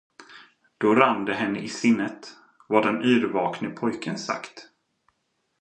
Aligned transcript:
Då 0.77 0.95
rann 0.95 1.25
det 1.25 1.33
henne 1.33 1.59
i 1.59 1.69
sinnet, 1.69 2.33
vad 2.67 2.85
den 2.85 3.03
yrvakne 3.03 3.69
pojken 3.69 4.17
sagt. 4.17 4.67